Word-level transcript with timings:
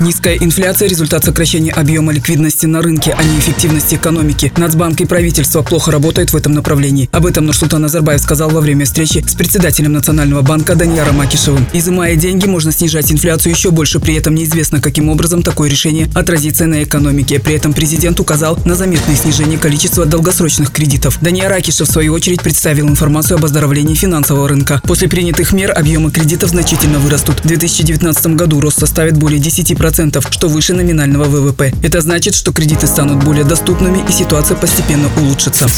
Низкая 0.00 0.36
инфляция– 0.36 0.88
результат 0.88 1.24
сокращения 1.24 1.72
объема 1.72 2.12
ликвидности 2.12 2.66
на 2.66 2.80
рынке, 2.82 3.16
а 3.18 3.24
не 3.24 3.36
эффективности 3.40 3.96
экономики. 3.96 4.52
Нацбанк 4.56 5.00
и 5.00 5.04
правительство 5.04 5.62
плохо 5.62 5.90
работают 5.90 6.32
в 6.32 6.36
этом 6.36 6.52
направлении. 6.52 7.08
Об 7.10 7.26
этом 7.26 7.46
Нурсултан 7.46 7.82
Назарбаев 7.82 8.20
сказал 8.20 8.50
во 8.50 8.60
время 8.60 8.84
встречи 8.84 9.24
с 9.26 9.34
председателем 9.34 9.92
Национального 9.94 10.42
банка 10.42 10.76
Даньяром 10.76 11.16
Макишевым. 11.16 11.66
Изымая 11.72 12.14
деньги, 12.14 12.46
можно 12.46 12.70
снижать 12.70 13.10
инфляцию 13.10 13.52
еще 13.52 13.72
больше, 13.72 13.98
при 13.98 14.14
этом 14.14 14.36
неизвестно, 14.36 14.80
каким 14.80 15.08
образом 15.08 15.42
такое 15.42 15.68
решение 15.68 16.08
отразится 16.14 16.66
на 16.66 16.84
экономике. 16.84 17.40
При 17.40 17.54
этом 17.54 17.72
президент 17.72 18.20
указал 18.20 18.56
на 18.64 18.76
заметное 18.76 19.16
снижение 19.16 19.58
количества 19.58 20.06
долгосрочных 20.06 20.70
кредитов. 20.70 21.18
Даньяр 21.20 21.52
Акишев, 21.52 21.88
в 21.88 21.92
свою 21.92 22.12
очередь, 22.12 22.40
представил 22.40 22.88
информацию 22.88 23.36
об 23.38 23.44
оздоровлении 23.44 23.96
финансового 23.96 24.46
рынка. 24.46 24.80
После 24.84 25.08
принятых 25.08 25.52
мер 25.52 25.76
объемы 25.76 26.12
кредитов 26.12 26.50
значительно 26.50 27.00
вырастут. 27.00 27.40
В 27.40 27.48
2019 27.48 28.26
году 28.36 28.60
рост 28.60 28.78
составит 28.78 29.16
более 29.16 29.40
10% 29.40 29.87
10%, 29.88 30.24
что 30.30 30.48
выше 30.48 30.74
номинального 30.74 31.24
ВВП. 31.24 31.72
Это 31.82 32.00
значит, 32.00 32.34
что 32.34 32.52
кредиты 32.52 32.86
станут 32.86 33.24
более 33.24 33.44
доступными 33.44 34.04
и 34.08 34.12
ситуация 34.12 34.56
постепенно 34.56 35.08
улучшится. 35.16 35.68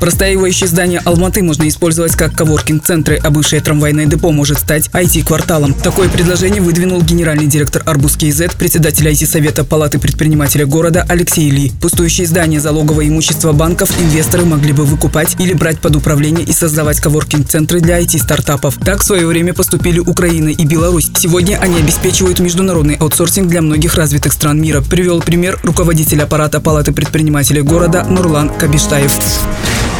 Простаивающее 0.00 0.68
здание 0.68 1.00
Алматы 1.04 1.42
можно 1.42 1.66
использовать 1.68 2.12
как 2.16 2.34
коворкинг-центры, 2.34 3.18
а 3.22 3.30
бывшее 3.30 3.62
трамвайное 3.62 4.04
депо 4.04 4.30
может 4.30 4.58
стать 4.58 4.88
IT-кварталом. 4.92 5.72
Такое 5.72 6.08
предложение 6.08 6.60
выдвинул 6.60 7.00
генеральный 7.00 7.46
директор 7.46 7.82
Арбуз 7.86 8.16
КИЗ, 8.16 8.42
председатель 8.58 9.08
IT-совета 9.08 9.64
Палаты 9.64 9.98
предпринимателя 9.98 10.66
города 10.66 11.04
Алексей 11.08 11.48
Ли. 11.48 11.72
Пустующие 11.80 12.26
здания 12.26 12.60
залогового 12.60 13.08
имущества 13.08 13.52
банков 13.52 13.90
инвесторы 13.98 14.44
могли 14.44 14.72
бы 14.72 14.84
выкупать 14.84 15.36
или 15.38 15.54
брать 15.54 15.80
под 15.80 15.96
управление 15.96 16.44
и 16.44 16.52
создавать 16.52 17.00
коворкинг-центры 17.00 17.80
для 17.80 17.98
IT-стартапов. 18.00 18.76
Так 18.84 19.00
в 19.00 19.04
свое 19.04 19.26
время 19.26 19.54
поступили 19.54 19.98
Украина 19.98 20.50
и 20.50 20.64
Беларусь. 20.66 21.10
Сегодня 21.16 21.58
они 21.58 21.78
обеспечивают 21.78 22.38
международный 22.38 22.96
аутсорсинг 23.26 23.48
для 23.48 23.60
многих 23.60 23.96
развитых 23.96 24.32
стран 24.32 24.60
мира. 24.60 24.80
Привел 24.80 25.20
пример 25.20 25.58
руководитель 25.64 26.22
аппарата 26.22 26.60
Палаты 26.60 26.92
предпринимателей 26.92 27.62
города 27.62 28.04
Нурлан 28.04 28.50
Кабиштаев. 28.50 29.12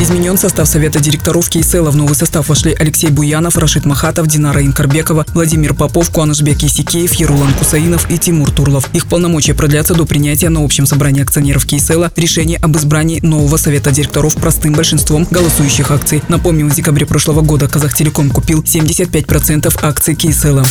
Изменен 0.00 0.36
состав 0.36 0.68
Совета 0.68 0.98
директоров 0.98 1.48
Кейсела. 1.48 1.90
В 1.90 1.96
новый 1.96 2.16
состав 2.16 2.48
вошли 2.48 2.74
Алексей 2.78 3.10
Буянов, 3.10 3.56
Рашид 3.56 3.84
Махатов, 3.84 4.26
Динара 4.26 4.60
Инкарбекова, 4.60 5.24
Владимир 5.34 5.72
Попов, 5.72 6.10
Куанышбек 6.10 6.64
Исикеев, 6.64 7.14
Ерулан 7.14 7.54
Кусаинов 7.54 8.10
и 8.10 8.18
Тимур 8.18 8.50
Турлов. 8.50 8.90
Их 8.92 9.06
полномочия 9.06 9.54
продлятся 9.54 9.94
до 9.94 10.04
принятия 10.04 10.48
на 10.48 10.64
общем 10.64 10.86
собрании 10.86 11.22
акционеров 11.22 11.64
Кейсела 11.64 12.10
решения 12.16 12.56
об 12.56 12.76
избрании 12.76 13.20
нового 13.20 13.56
Совета 13.56 13.92
директоров 13.92 14.34
простым 14.34 14.72
большинством 14.72 15.28
голосующих 15.30 15.92
акций. 15.92 16.22
Напомним, 16.28 16.70
в 16.70 16.74
декабре 16.74 17.06
прошлого 17.06 17.42
года 17.42 17.68
Казахтелеком 17.68 18.30
купил 18.30 18.62
75% 18.62 19.78
акций 19.80 20.16
Кейсела. 20.16 20.66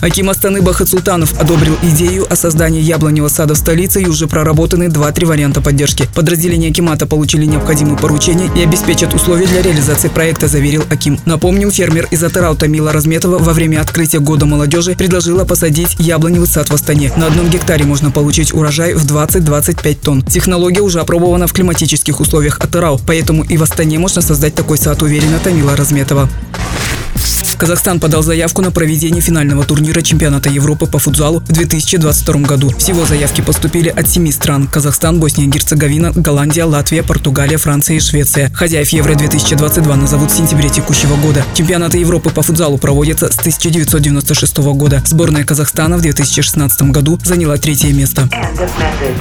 Аким 0.00 0.30
Астаны 0.30 0.62
Бахат 0.62 0.88
Султанов 0.88 1.38
одобрил 1.38 1.76
идею 1.82 2.26
о 2.32 2.34
создании 2.34 2.80
яблоневого 2.80 3.28
сада 3.28 3.54
в 3.54 3.58
столице 3.58 4.00
и 4.00 4.06
уже 4.06 4.26
проработаны 4.26 4.88
два-три 4.88 5.26
варианта 5.26 5.60
поддержки. 5.60 6.08
Подразделения 6.14 6.68
Акимата 6.68 7.06
получили 7.06 7.44
необходимые 7.44 7.98
поручения 8.20 8.50
и 8.54 8.62
обеспечат 8.62 9.14
условия 9.14 9.46
для 9.46 9.62
реализации 9.62 10.08
проекта, 10.08 10.46
заверил 10.46 10.84
Аким. 10.90 11.18
Напомним, 11.24 11.70
фермер 11.70 12.06
из 12.10 12.22
Атырау 12.22 12.54
Тамила 12.54 12.92
Разметова 12.92 13.38
во 13.38 13.54
время 13.54 13.80
открытия 13.80 14.18
Года 14.18 14.44
молодежи 14.44 14.94
предложила 14.94 15.46
посадить 15.46 15.96
яблоневый 15.98 16.46
сад 16.46 16.68
в 16.68 16.74
Астане. 16.74 17.10
На 17.16 17.28
одном 17.28 17.48
гектаре 17.48 17.86
можно 17.86 18.10
получить 18.10 18.52
урожай 18.52 18.92
в 18.92 19.06
20-25 19.06 19.98
тонн. 20.04 20.22
Технология 20.22 20.82
уже 20.82 21.00
опробована 21.00 21.46
в 21.46 21.54
климатических 21.54 22.20
условиях 22.20 22.58
Атырау, 22.60 23.00
поэтому 23.06 23.42
и 23.42 23.56
в 23.56 23.62
Астане 23.62 23.98
можно 23.98 24.20
создать 24.20 24.54
такой 24.54 24.76
сад, 24.76 25.00
уверена 25.00 25.38
Тамила 25.38 25.74
Разметова. 25.74 26.28
Казахстан 27.60 28.00
подал 28.00 28.22
заявку 28.22 28.62
на 28.62 28.70
проведение 28.70 29.20
финального 29.20 29.64
турнира 29.64 30.00
чемпионата 30.00 30.48
Европы 30.48 30.86
по 30.86 30.98
футзалу 30.98 31.40
в 31.40 31.52
2022 31.52 32.40
году. 32.40 32.72
Всего 32.78 33.04
заявки 33.04 33.42
поступили 33.42 33.90
от 33.90 34.08
семи 34.08 34.32
стран– 34.32 34.66
Казахстан, 34.72 35.20
Босния 35.20 35.44
и 35.44 35.50
Герцеговина, 35.50 36.10
Голландия, 36.14 36.64
Латвия, 36.64 37.02
Португалия, 37.02 37.58
Франция 37.58 37.98
и 37.98 38.00
Швеция. 38.00 38.50
Хозяев 38.54 38.88
Евро-2022 38.88 39.94
назовут 39.94 40.30
в 40.30 40.36
сентябре 40.38 40.70
текущего 40.70 41.16
года. 41.16 41.44
Чемпионаты 41.52 41.98
Европы 41.98 42.30
по 42.30 42.40
футзалу 42.40 42.78
проводятся 42.78 43.30
с 43.30 43.38
1996 43.38 44.56
года. 44.56 45.02
Сборная 45.04 45.44
Казахстана 45.44 45.98
в 45.98 46.00
2016 46.00 46.80
году 46.84 47.18
заняла 47.22 47.58
третье 47.58 47.92
место. 47.92 48.26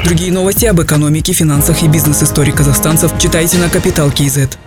Другие 0.06 0.32
новости 0.32 0.66
об 0.66 0.82
экономике, 0.82 1.34
финансах 1.34 1.84
и 1.84 1.90
бизнес-истории 1.90 2.52
казахстанцев 2.52 3.12
читайте 3.20 3.58
на 3.58 3.68
Капитал 3.68 4.10
Киезет. 4.12 4.58